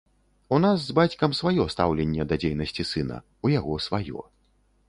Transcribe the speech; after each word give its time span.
У 0.55 0.57
нас 0.63 0.77
з 0.85 0.95
бацькам 0.99 1.35
сваё 1.41 1.67
стаўленне 1.75 2.27
да 2.31 2.35
дзейнасці 2.45 2.89
сына, 2.93 3.23
у 3.47 3.53
яго 3.59 3.81
сваё. 3.91 4.27